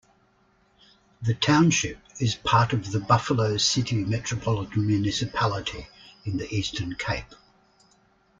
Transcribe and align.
The 1.21 1.35
township 1.35 1.99
is 2.19 2.33
part 2.33 2.73
of 2.73 2.91
the 2.91 2.99
Buffalo 2.99 3.57
City 3.57 3.97
Metropolitan 4.03 4.87
Municipality 4.87 5.85
in 6.25 6.37
the 6.37 6.51
Eastern 6.51 6.95
Cape. 6.95 7.35